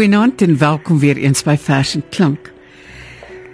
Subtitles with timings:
[0.00, 2.46] Goeienaand en welkom weer eens by Vers en Klank.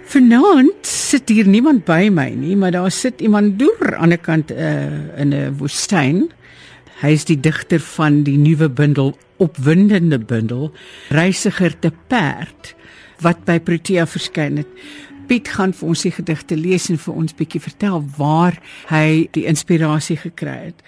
[0.07, 4.53] Vanaand sit hier niemand by my nie, maar daar sit iemand deur aan die kant
[4.55, 4.85] uh,
[5.19, 6.29] in 'n woestyn.
[7.01, 10.71] Hy is die digter van die nuwe bundel Opwindende bundel
[11.09, 12.75] Reisiger te perd
[13.19, 14.71] wat by Protea verskyn het.
[15.27, 18.55] Piet gaan vir ons die gedigte lees en vir ons bietjie vertel waar
[18.87, 20.79] hy die inspirasie gekry het.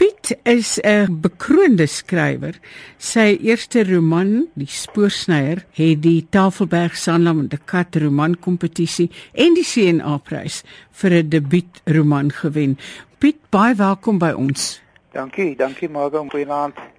[0.00, 2.54] Piet is 'n bekroonde skrywer.
[2.98, 9.64] Sy eerste roman, Die Spoorsnyer, het die Tafelberg Sanlam en die Kat romankompetisie en die
[9.64, 12.78] CNA-prys vir 'n debuutroman gewen.
[13.18, 14.80] Piet, baie welkom by ons.
[15.12, 16.95] Dankie, dankie Margo, goeienaand.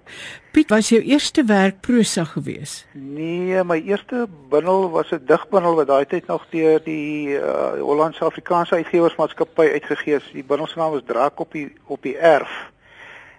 [0.50, 2.86] Piet, was jou eerste werk prosa gewees?
[2.92, 8.24] Nee, my eerste bundel was 'n digbundel wat daai tyd nog deur die uh, Hollandse
[8.24, 10.30] Afrikaanse Uitgewersmaatskappy uitgegee is.
[10.32, 12.70] Die bundel se naam was Draak op die op die erf.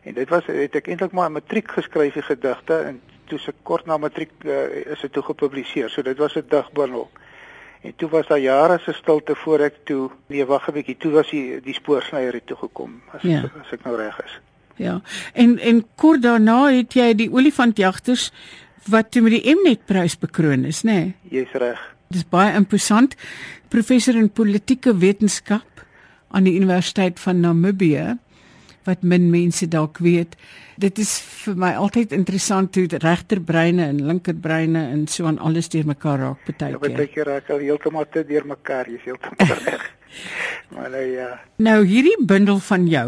[0.03, 3.53] En dit was het ek eintlik maar 'n matriek geskryf die gedigte en toe se
[3.63, 5.89] kort na matriek uh, is dit toe gepubliseer.
[5.89, 7.09] So dit was 'n digbundel.
[7.81, 11.11] En toe was daar jare se stilte voor ek toe nee wag 'n bietjie, toe
[11.11, 13.43] was die die spoorsnyer toe gekom as, ja.
[13.61, 14.39] as ek nou reg is.
[14.79, 15.01] Ja.
[15.33, 18.29] En en kort daarna het jy die olifantjagters
[18.89, 20.95] wat toe met die Mnet prys bekroon is, nê?
[20.95, 21.15] Nee?
[21.41, 21.81] Jy's reg.
[22.09, 23.13] Dis baie imposant.
[23.69, 25.83] Professor in politieke wetenskap
[26.33, 28.15] aan die Universiteit van Namibië
[28.87, 30.35] wat min mense dalk weet.
[30.79, 36.19] Dit is vir my altyd interessant hoe regterbreine en linkerbreine en so aan alles deurmekaar
[36.19, 36.71] raak baie keer.
[36.71, 39.87] Ja, baie keer raak hulle heeltemal te deurmekaar, jy's heeltemal reg.
[40.73, 41.29] Maar nou ja.
[41.57, 43.07] Nou hierdie bundel van jou,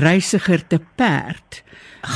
[0.00, 1.62] Reisiger te perd,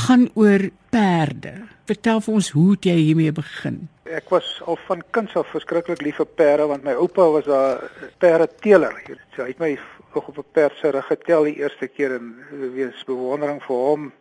[0.07, 1.74] gaan oor perde.
[1.85, 3.75] Vertel vir ons hoe jy hiermee begin.
[4.09, 8.09] Ek was al van kinds af verskriklik lief vir perde want my oupa was 'n
[8.17, 8.95] perdeteeler.
[9.35, 9.77] So hy het my
[10.15, 12.35] nog op 'n perd se rug getel die eerste keer en
[12.73, 14.11] wees bewondering vir hom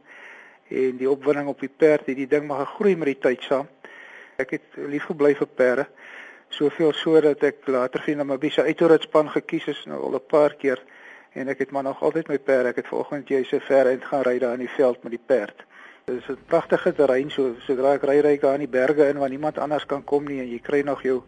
[0.69, 3.69] en die opwinding op die perd het die ding maar gegroei met die tyd saam.
[4.37, 5.87] Ek het lief gebly vir perde
[6.49, 10.55] soveel so dat ek later vir Namibia se uitritspan gekies is nou al 'n paar
[10.55, 10.83] keer
[11.33, 12.67] en ek het maar nog altyd my perd.
[12.67, 15.27] Ek het vanoggend jy so ver uit gaan ry daar in die veld met die
[15.27, 15.65] perd.
[16.05, 19.19] Dit is 'n pragtige terrein so sodra ek ry ry daar in die berge in
[19.19, 21.23] waar niemand anders kan kom nie en jy kry nog jou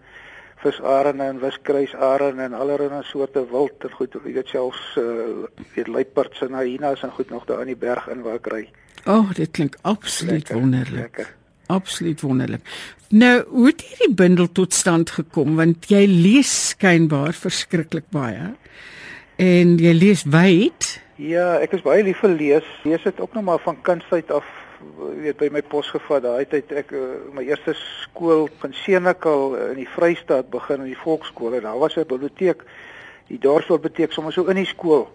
[0.57, 6.43] visarende en wiskruisarende en allerlei soorte wild en goed jy weet selfs uh, weet luiperds
[6.43, 8.69] en hyenas en goed nog daar in die berg in waar ek ry.
[9.07, 11.01] O, oh, dit klink absoluut lekker, wonderlik.
[11.01, 11.35] Lekker.
[11.67, 12.61] Absoluut wonderlik.
[13.09, 18.53] Nou, hoe het hierdie bundel tot stand gekom want jy lees skynbaar verskriklik baie.
[19.37, 20.93] En jy lees wyd?
[21.17, 22.71] Ja, ek is baie lief vir lees.
[22.85, 24.45] Lees dit ook nog maar van kindsheid af,
[25.23, 26.23] weet by my pos gevat.
[26.23, 27.05] Daai tyd ek uh,
[27.37, 31.97] my eerste skool van Senekal in die Vrystaat begin in die volksskool en daar was
[31.97, 32.63] 'n biblioteek.
[33.29, 35.09] Die dorpsbiblioteek sommer so in die skool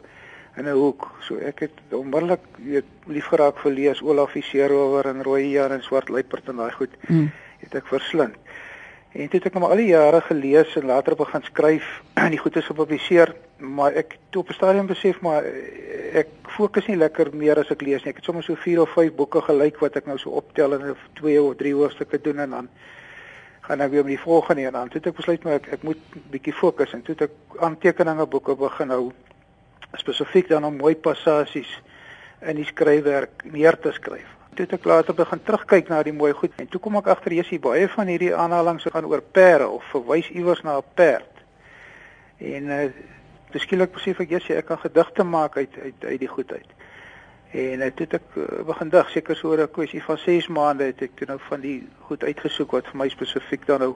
[0.58, 1.08] in 'n hoek.
[1.22, 5.84] So ek het onmiddellik weet lief geraak vir lees Olaf Visierower en Rooi Jan en
[5.84, 6.92] Swart Luiperd en daai goed.
[7.08, 7.32] Mm.
[7.60, 8.36] Het ek verslind.
[9.12, 12.40] En dit het ek maar al die jare gelees en later begin skryf en die
[12.40, 15.44] goed is gepubliseer, maar ek het op 'n stadium besef maar
[16.14, 18.12] ek fokus nie lekker meer as ek lees nie.
[18.14, 20.96] Ek het sommer so 4 of 5 boeke gelyk wat ek nou so optel en
[21.20, 22.70] 2 of 3 hoofstukke doen en dan
[23.68, 26.16] gaan ek weer met die volgende en dan het ek besluit maar ek, ek moet
[26.34, 29.04] bietjie fokus en toe het ek aantekeninge boeke begin hou
[30.00, 31.72] spesifiek dan om mooi passasies
[32.42, 34.28] in die skryfwerk neer te skryf.
[34.56, 37.38] Toe het ek later begin terugkyk na die mooi goed en toe kom ek agter
[37.38, 41.44] jy sien baie van hierdie aanhalings gaan oor perde of verwys iewers na 'n perd.
[42.40, 42.86] En uh
[43.52, 46.68] beskiklik besef ek jy ek kan gedigte maak uit uit uit die goed uit.
[47.52, 50.84] En uh, toe het ek uh, begin dig seker so 'n kwessie van 6 maande
[50.84, 53.96] het ek toe nou van die goed uitgesoek wat vir my spesifiek dan nou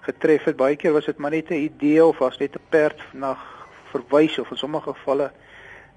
[0.00, 0.56] getref het.
[0.56, 3.36] Baie keer was dit maar net 'n idee of was net 'n perd na
[3.92, 5.30] verwys of in sommige gevalle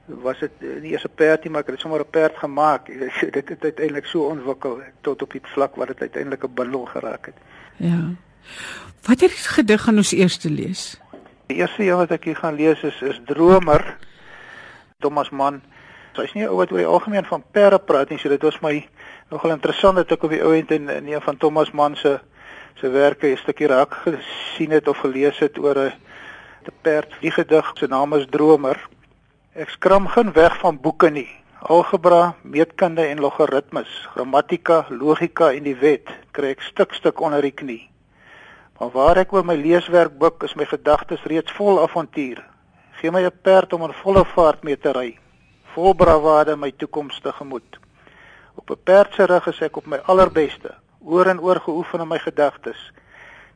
[0.06, 0.52] was dit
[0.82, 2.86] nie eers 'n perdjie maar ek het sommer 'n perd gemaak.
[3.38, 7.26] dit het uiteindelik so ontwikkel tot op die vlak wat dit uiteindelik 'n bundel geraak
[7.26, 7.36] het.
[7.76, 8.16] Ja.
[9.02, 11.00] Watter gedig gaan ons eers lees?
[11.48, 13.96] Die eerste een wat ek hier gaan lees is is Dromer.
[15.00, 15.62] Thomas Mann.
[16.12, 18.42] So hy's nie 'n ou wat oor die algemeen van perde praat nie, so dit
[18.44, 18.88] was my
[19.32, 22.20] nogal interessant dat ek op die ou end in, in een van Thomas Mann se
[22.76, 25.94] se werke 'n stukkie raak gesien het of gelees het oor 'n
[26.82, 27.16] perd.
[27.22, 28.88] Die gedig se naam is Dromer.
[29.54, 31.30] Ek skram geen weg van boeke nie.
[31.62, 37.52] Algebra, meetkunde en logaritmes, grammatika, logika en die wet kry ek stuk stuk onder die
[37.52, 37.90] knie.
[38.80, 42.44] Maar waar ek oor my leeswerk buk, is my gedagtes reeds vol avontuur.
[43.00, 45.18] Gee my 'n perd om in volle vaart mee te ry,
[45.74, 47.80] vol bravade my toekoms te gemoed.
[48.56, 52.08] Op 'n perd se rug is ek op my allerbeste, oor en oor geoefen in
[52.08, 52.92] my gedagtes.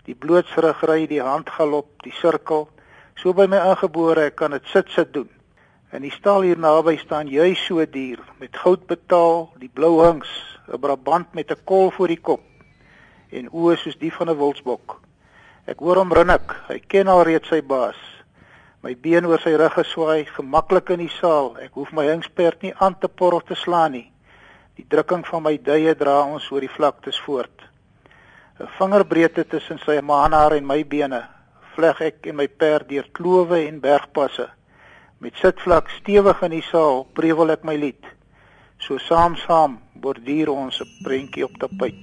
[0.05, 2.69] Die blootsrug ry, die handgalop, die sirkel,
[3.21, 5.27] So by my aangebore ek kan dit sit sit doen.
[5.93, 10.31] In die stal hier naby staan jy so dier met goud betaal, die blou hings,
[10.65, 12.41] 'n brabant met 'n kol voor die kop
[13.31, 14.97] en oë soos die van 'n wildsbok.
[15.69, 16.55] Ek hoor hom rinnik.
[16.69, 17.97] Hy ken al reeds sy baas.
[18.81, 21.51] My been oor sy rug geswaai, gemaklik in die saal.
[21.61, 24.07] Ek hoef my hingsperd nie aan te por of te slaan nie.
[24.79, 27.67] Die drukking van my duie dra ons oor die vlaktes voort.
[28.57, 31.21] 'n Vingerbreedte tussen sy maanhaar en my bene,
[31.75, 34.49] vleg ek en my perd deur klowe en bergpasse.
[35.19, 38.05] Met sitvlak stewig in die saal, prewel ek my lied.
[38.79, 42.01] So saam saam borduur ons 'n prentjie op tapuit.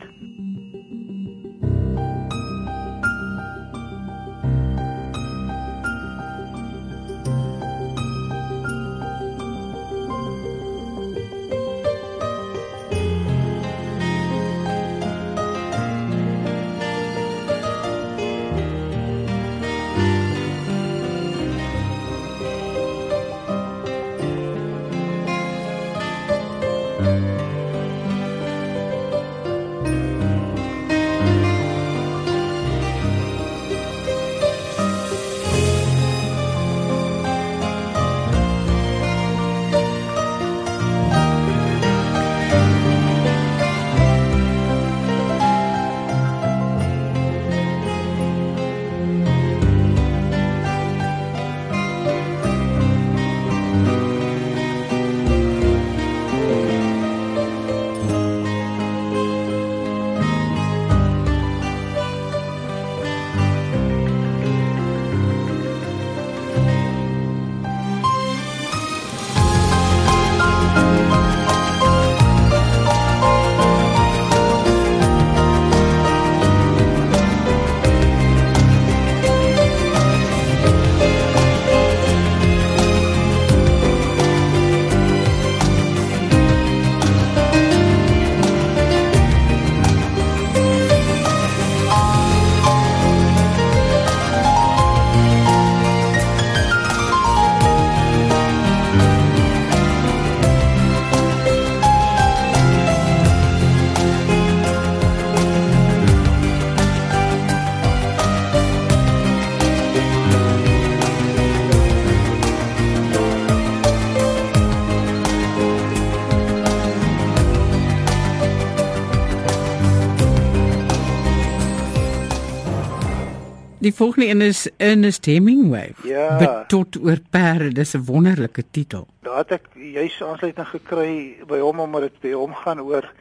[123.98, 125.92] Volgende een is Ernest Hemingway.
[126.02, 126.38] Ja.
[126.38, 129.06] Betot oor perde, dis 'n wonderlike titel.
[129.22, 133.12] Daar het ek juis aansluiting gekry by hom omdat dit by hom gaan oor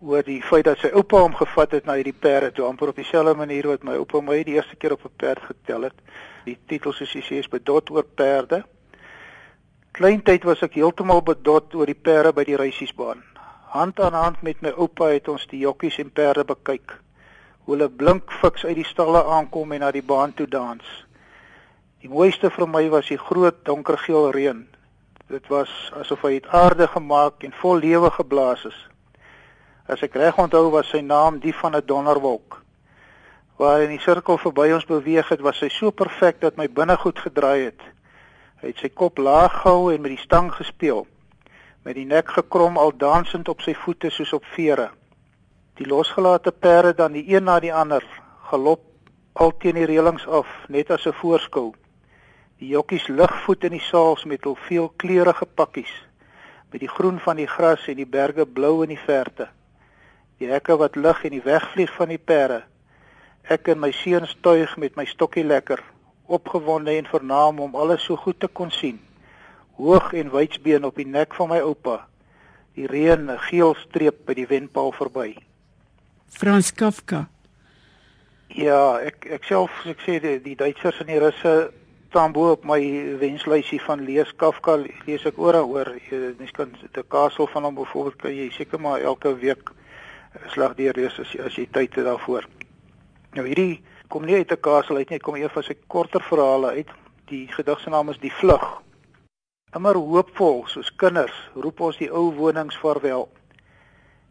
[0.00, 2.96] oor die feit dat sy oupa hom gevat het na hierdie perde toe amper op
[2.96, 5.98] dieselfde manier wat my oupa my die eerste keer op 'n perd getel het.
[6.44, 8.64] Die titel soos jy sê is bedot oor perde.
[9.92, 13.22] Kleintyd was ek heeltemal bedot oor die perde by die reisiesbaan.
[13.66, 16.98] Hand aan hand met my oupa het ons die jokkies en perde bekyk
[17.64, 20.86] hoe hulle blink fiks uit die stalle aankom en na die baan toe dans.
[22.02, 24.64] Die mooiste vir my was die groot donkergeel reën.
[25.30, 28.78] Dit was asof hy het aarde gemaak en vol lewe geblaas is.
[29.86, 32.58] As ek reg onthou was sy naam die van 'n donderwolk.
[33.58, 37.18] Waar in die sirkel verby ons beweeg het, was hy so perfek dat my binnegoed
[37.18, 37.80] gedraai het.
[38.60, 41.06] Hy het sy kop laag gehou en met die stang gespeel,
[41.84, 44.90] met die nek gekrom al dansend op sy voete soos op vere
[45.82, 48.04] die losgelate perde dan die een na die ander
[48.46, 48.82] galop
[49.42, 51.72] al teen die reëlings af net as 'n voorskou.
[52.58, 55.94] Die jokkies ligvoet in die saals met hul veelkleurige pakkies
[56.70, 59.48] met die groen van die gras en die berge blou in die verte.
[60.38, 62.62] Die hekke wat lig en die wegvlieg van die perde.
[63.42, 65.82] Ek en my seuns tuig met my stokkie lekker
[66.26, 69.00] opgewonde en vernaam om alles so goed te kon sien.
[69.76, 72.06] Hoog en wydsbeen op die nek van my oupa.
[72.74, 75.51] Die reën 'n geel streep by die wenpaal verby
[76.32, 77.26] Frans Kafka.
[78.56, 81.70] Ja, ek ek self ek sê die, die Duitsers en die Russe
[82.12, 82.80] staan bo op my
[83.20, 85.92] wenslysie van lees Kafka lees ek oral oor.
[86.10, 89.72] Mens kan die Kasteel van hom byvoorbeeld kan jy seker maar elke week
[90.52, 92.48] slag deur lees as as jy tyd het daarvoor.
[93.36, 96.76] Nou hierdie kom nie uit 'n kasteel uit nie, kom eers van sy korter verhale
[96.76, 96.88] uit.
[97.28, 98.82] Die gedig se naam is Die Vlug.
[99.74, 103.28] Immer hoopvol soos kinders roep ons die ou wonings vaarwel.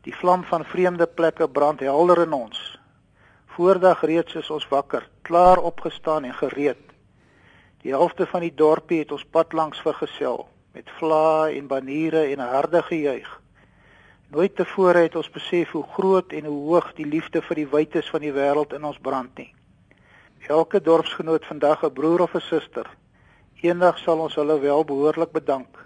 [0.01, 2.57] Die vlam van vreemde plekke brand helder in ons.
[3.53, 6.79] Voordag reeds is ons wakker, klaar opgestaan en gereed.
[7.83, 12.41] Die helfte van die dorpie het ons pad langs vergesel met vlae en baniere en
[12.41, 13.29] 'n harde gejuig.
[14.29, 18.09] Nooit tevore het ons besef hoe groot en hoe hoog die liefde vir die wytes
[18.09, 19.53] van die wêreld in ons brand nie.
[20.47, 22.89] Elke dorpsgenoot vandag 'n broer of 'n suster.
[23.61, 25.85] Eendag sal ons hulle wel behoorlik bedank.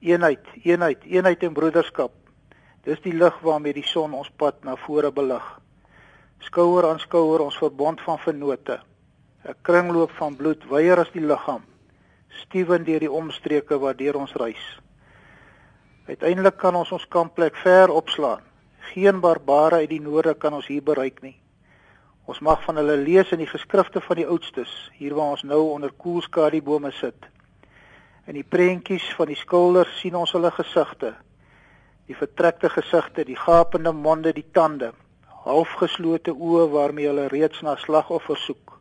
[0.00, 2.19] Eenheid, eenheid, eenheid en broederskap.
[2.84, 5.44] Dis die lig waarmee die son ons pad na vore belig.
[6.40, 8.80] Skouer aan skouer ons verbond van vennote.
[9.44, 11.62] 'n Kringloop van bloed weier as die liggaam.
[12.28, 14.80] Stewen deur die omstreke waardeur ons reis.
[16.06, 18.40] Uiteindelik kan ons ons kampplek ver opslaan.
[18.92, 21.36] Geen barbare uit die noorde kan ons hier bereik nie.
[22.24, 25.70] Ons mag van hulle lees in die geskrifte van die oudstes, hier waar ons nou
[25.70, 27.28] onder koelskadubome sit.
[28.26, 31.14] In die prentjies van die skilders sien ons hulle gesigte.
[32.10, 34.88] Die vertrekte gesigte, die gapende monde, die tande,
[35.44, 38.72] halfgeslote oë waarmee hulle reeds na slagoffers soek.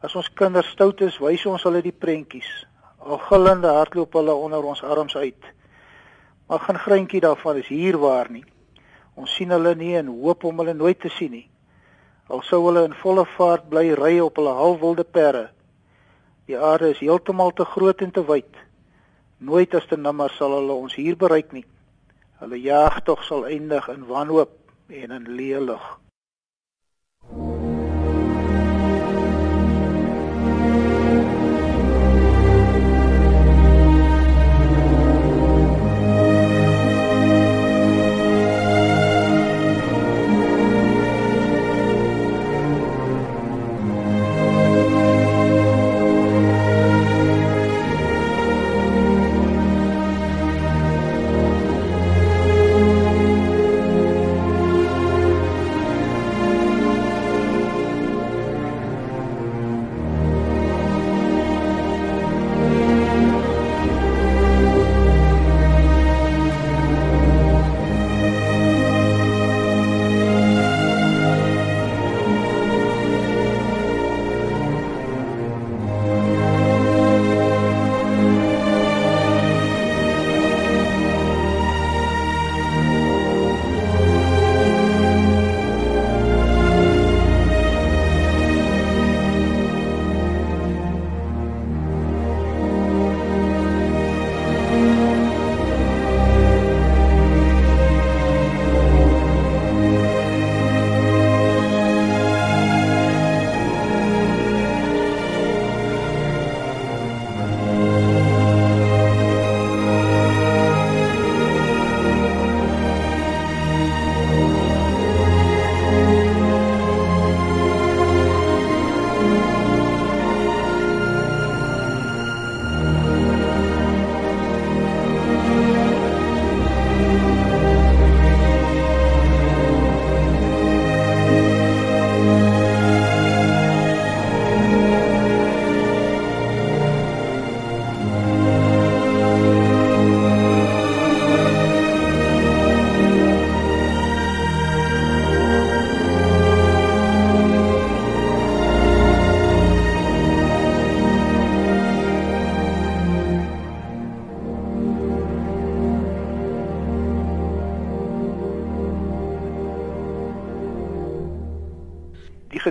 [0.00, 2.48] As ons kinders stout is, wys ons hulle die prentjies.
[3.04, 5.50] Al gillende hardloop hulle onder ons arms uit.
[6.48, 8.46] Maar geen greintjie daarvan is hier waar nie.
[9.12, 11.44] Ons sien hulle nie en hoop om hulle nooit te sien nie.
[12.32, 15.50] Al sou hulle in volle vaart bly ry op hulle halfwilde perre.
[16.48, 18.62] Die aarde is heeltemal te groot en te wyd.
[19.36, 21.68] Nooit as te nimmer sal hulle ons hier bereik nie.
[22.36, 24.52] Hulle jagtog sal eindig in wanhoop
[24.92, 25.86] en in leë lug.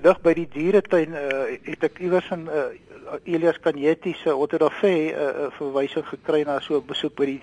[0.05, 2.67] Gedig by die dieretuin uh, het ek iewers in uh,
[3.25, 7.41] Elias Kanyeti se autografie 'n uh, uh, verwysing gekry na so 'n besoek by die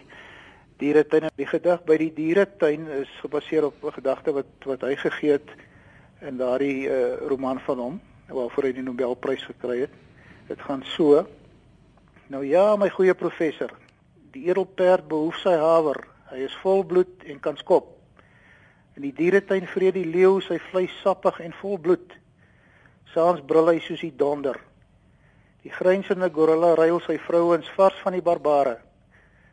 [0.78, 1.26] dieretuin.
[1.34, 5.50] Die gedig by die dieretuin is gebaseer op 'n gedagte wat wat hy gegee het
[6.20, 9.94] in daardie uh, roman van hom waarvoor hy die Nobelprys gekry het.
[10.46, 11.26] Dit gaan so.
[12.28, 13.70] Nou ja, my goeie professor.
[14.30, 16.06] Die edelperd behoef sy haver.
[16.30, 17.98] Hy is volbloed en kan skop.
[18.94, 22.21] In die dieretuin vreet die leeu sy vleis sappig en vol bloed.
[23.14, 24.58] Saans brul hy soos die donder.
[25.62, 28.78] Die grynsende gorilla ruil sy vrouens vars van die barbare.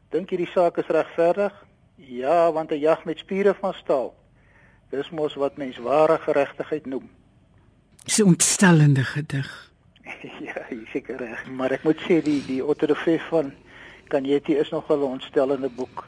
[0.10, 1.54] Dink jy die saak is regverdig?
[1.98, 4.14] Ja, want hy jag met spiere van staal.
[4.90, 7.10] Dis mos wat mens ware geregtigheid noem.
[8.06, 9.72] Dis 'n ontstellende gedig.
[10.48, 13.54] ja, seker reg, maar ek moet sê die die autografie van
[14.10, 16.08] Kanyeti is nog 'n ontstellende boek.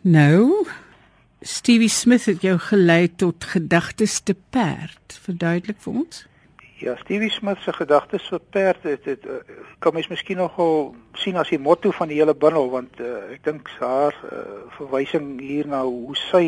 [0.00, 0.66] Nou,
[1.40, 5.18] Stevie Smith het jou gelei tot gedagtes te perd.
[5.22, 6.26] Verduidelik vir ons.
[6.80, 9.34] Ja, Stevie Smith se gedagtes vir perd het uh,
[9.84, 13.42] kan mens miskien nogal sien as die motto van die hele bundel want uh, ek
[13.44, 14.44] dink haar uh,
[14.78, 16.46] verwysing hier na hoe sy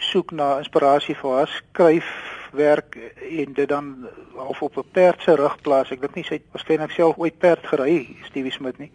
[0.00, 3.92] soek na inspirasie vir haar skryfwerk en dit dan
[4.38, 5.92] half op 'n perd se rug plaas.
[5.92, 8.92] Ek dink nie sy het waarskynlik self ooit perd gery, Stevie Smith nie.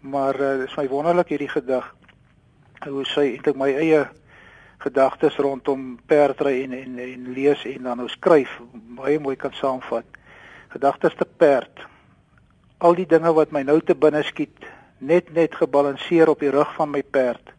[0.00, 1.94] Maar uh, dit is my wonderlik hierdie gedig
[2.84, 4.04] hoe sy eintlik my eie
[4.80, 8.60] gedagtes rondom perdry en en en lees en dan nou skryf
[8.96, 10.06] baie mooi kan saamvat.
[10.72, 11.84] Gedagtes te perd.
[12.78, 14.64] Al die dinge wat my nou te binne skiet,
[14.98, 17.52] net net gebalanseer op die rug van my perd.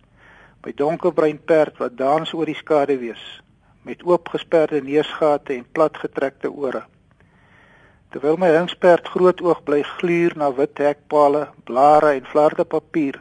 [0.65, 3.41] My donkerbruin perd wat dans oor die skade wees.
[3.81, 6.83] met oopgesperde neusgate en platgetrekte ore.
[8.13, 13.17] Terwyl my hingsperd groot oog bly gluur na wit hekpale, blare en flarde papier,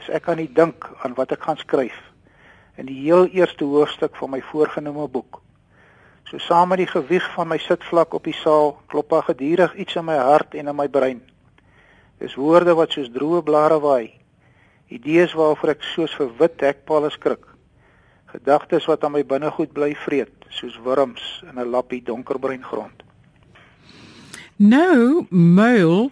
[0.00, 2.00] is ek aan die dink aan wat ek gaan skryf
[2.76, 5.40] in die heel eerste hoofstuk van my voorgenome boek.
[6.24, 9.96] So saam met die gewig van my sitvlak op die saal, klop daar gedurig iets
[10.00, 11.20] in my hart en in my brein.
[12.18, 14.12] Dis woorde wat soos droë blare waai.
[14.88, 17.44] Idees waarvoor ek soos vir wit hekpale skrik.
[18.32, 23.02] Gedagtes wat aan my binnegoed bly vreet, soos wurms in 'n lappie donkerbruin grond.
[24.56, 26.10] Nou, muil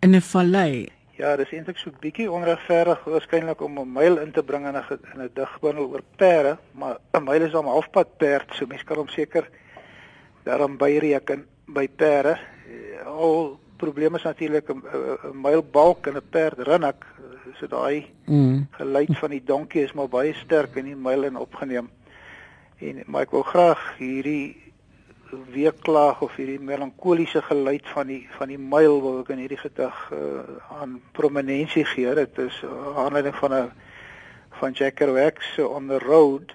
[0.00, 0.88] in 'n vallei.
[1.14, 4.98] Ja, dis eintlik so bietjie onregverdig waarskynlik om 'n myl in te bring in 'n
[5.14, 8.96] in 'n digbundel oor perde, maar 'n myl is om halfpad perd, so mens kan
[8.96, 9.48] hom seker
[10.42, 12.38] daarom byreken by perde.
[13.04, 14.82] Al probleme is natuurlik 'n
[15.32, 17.04] mylbalk en 'n perd rinnik,
[17.54, 18.66] so daai mm.
[18.70, 21.90] geluid van die donkie is maar baie sterk in die myl en opgeneem.
[22.78, 24.63] En maar ek wil graag hierdie
[25.30, 30.02] weeklaag of hierdie melankoliese geluid van die van die myl wat ek in hierdie gedig
[30.12, 30.42] uh,
[30.80, 32.14] aan prominensie gee.
[32.14, 33.72] Dit is uh, aanleiding van 'n
[34.60, 36.54] van Jack Kerouac se On the Road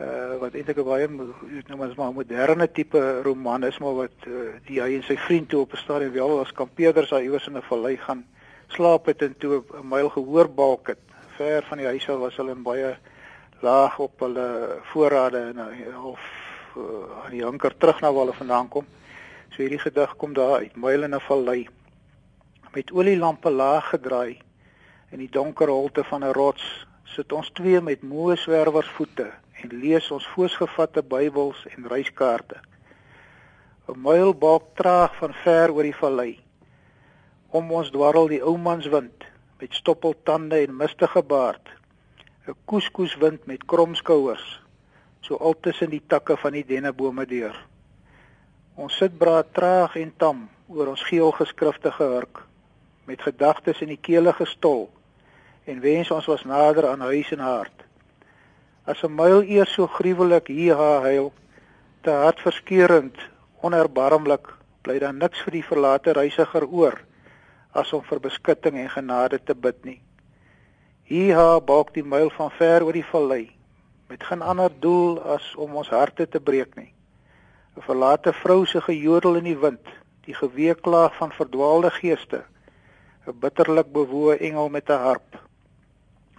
[0.00, 4.54] uh wat eintlik 'n baie nou maar 'n moderne tipe roman is maar wat uh,
[4.66, 7.56] die hy en sy vriend toe op 'n stadium wel as kampeerders daar iewers in
[7.56, 8.24] 'n vallei gaan
[8.68, 11.02] slaap het en toe 'n myl gehoor balk het.
[11.36, 12.96] Ver van die huis af was hulle in baie
[13.60, 15.58] laag op hulle voorrade en
[15.98, 16.20] of
[16.76, 18.86] uh, aan die anker terug na waar hulle vandaan kom.
[19.50, 21.68] So hierdie gedig kom daar uit Myl in 'n vallei
[22.74, 24.38] met olielampe laag gedraai
[25.10, 29.30] in die donker holte van 'n rots sit ons twee met moe swerwersvoete
[29.62, 32.60] en lees ons voorsgevatte Bybels en reiskaarte.
[33.88, 36.38] 'n Myl balk traag van ver oor die vallei.
[37.50, 39.24] Om ons dwarrel die ou mans wind
[39.58, 41.68] met stoppeltande en mistige baard.
[42.46, 44.60] 'n Koeskoeswind met kromskouers
[45.28, 47.56] so al tussen die takke van die dennebome deur.
[48.80, 52.40] Ons sit braad traag en tam oor ons geel geskrifte gehurk
[53.08, 54.86] met gedagtes in die kele gestol
[55.68, 57.84] en wens ons was nader aan huis en hart.
[58.88, 61.32] As 'n myl eers so gruwelik hier huil,
[62.02, 63.16] te hartverskeurend,
[63.60, 64.48] onerbarmlik,
[64.82, 66.96] bly daar niks vir die verlate reisiger oor
[67.74, 70.00] as om vir beskutting en genade te bid nie.
[71.04, 73.57] Hier ha balk die myl van ver oor die vallei
[74.08, 76.92] met geen ander doel as om ons harte te breek nie.
[77.76, 79.86] 'n Verlate vrou se gejodel in die wind,
[80.26, 82.44] die geweeklaag van verdwaalde geeste,
[83.26, 85.38] 'n bitterlik bewoe engel met 'n harp.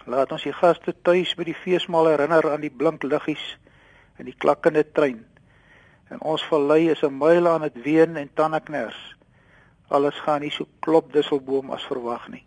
[0.04, 3.58] Laat ons die gaste tuis by die feesmaal herinner aan die blink liggies
[4.18, 5.24] in die klakkende trein.
[6.10, 9.16] En ons vallei is 'n myl aan dit ween en tandekners.
[9.88, 12.44] Alles gaan nie so klop dusselboom as verwag nie.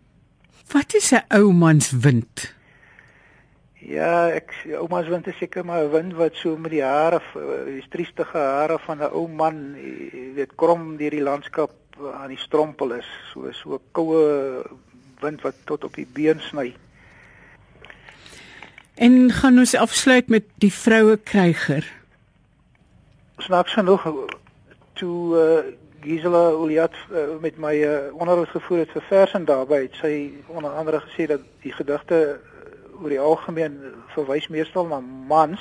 [0.72, 2.54] Wat is 'n ou mans wind?
[3.84, 7.20] Ja, ek ouma's wind is seker maar 'n wind wat so met die hare,
[7.66, 12.40] die triestige hare van 'n ou man, jy weet, krom deur die landskap aan die
[12.40, 13.08] strompel is.
[13.32, 14.64] So so 'n koue
[15.20, 16.74] wind wat tot op die been sny.
[18.94, 21.84] En gaan ons afsluit met die vroue kryger.
[23.38, 24.06] Snaaks genoeg
[24.92, 29.94] toe uh, Gisela Uliat uh, met my uh, onderhoud gevoer het vir versen daarby, het
[30.00, 30.14] sy
[30.46, 32.40] onder andere gesê dat die gedigte
[33.00, 33.80] oor die algemeen
[34.14, 35.60] verwys meestal na mans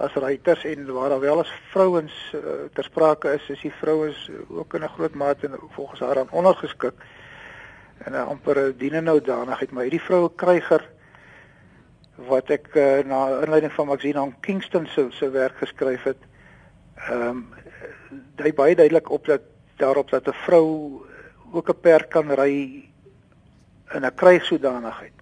[0.00, 2.40] as ruiters en waar daar wel as vrouens uh,
[2.72, 6.94] ter sprake is, is die vrouens ook in 'n groot mate volgens haar aan ondergeskik
[7.98, 9.70] en uh, amper diene nou danigheid.
[9.70, 10.88] Maar hierdie vroue kryger
[12.16, 16.28] wat ek uh, na inleiding van Maxine aan Kingston se se werk geskryf het
[16.96, 17.48] ehm um,
[18.36, 19.40] dui baie duidelik op dat
[19.76, 20.66] daarop dat 'n vrou
[21.52, 22.84] ook 'n perd kan ry
[23.94, 25.19] in 'n krygssodanigheid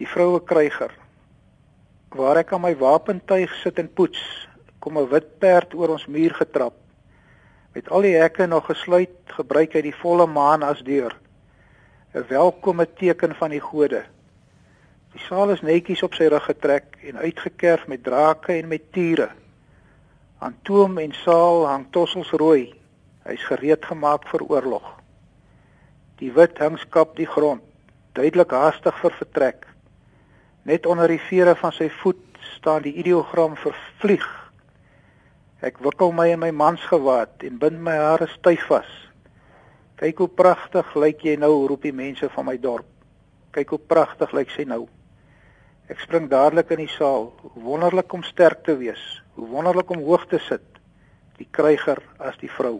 [0.00, 0.90] die vroue kryger
[2.14, 4.20] waar ek aan my wapentuig sit en poets
[4.78, 6.74] kom 'n wit perd oor ons muur getrap.
[7.74, 11.14] Met al die hekke nog gesluit gebruik hy die volle maan as deur.
[12.14, 14.04] 'n welkome teken van die gode.
[15.12, 19.30] Die saal is netjies op sy rug getrek en uitgekerf met drake en met tiere.
[20.38, 22.74] Aan toom en saal hang tossels rooi.
[23.24, 24.86] Hy's gereed gemaak vir oorlog.
[26.18, 27.62] Die wit hingskap die grond
[28.12, 29.73] duidelik haastig vir vertrek
[30.64, 32.20] Net onder die vere van sy voet
[32.56, 34.24] staan die ideogram vervlieg.
[35.64, 38.88] Ek wikkel my in my mansgewaad en bind my hare styf vas.
[40.00, 42.88] Kyk hoe pragtig lyk jy nou, roep die mense van my dorp.
[43.52, 44.86] Kyk hoe pragtig lyk sy nou.
[45.92, 47.28] Ek spring dadelik in die saal.
[47.60, 49.04] Wonderlik om sterk te wees.
[49.36, 50.64] Hoe wonderlik om hoog te sit.
[51.36, 52.78] Die kryger as die vrou.